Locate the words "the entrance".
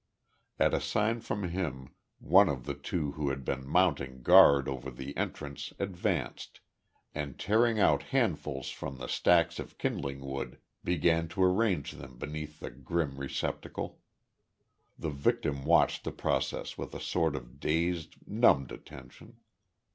4.89-5.73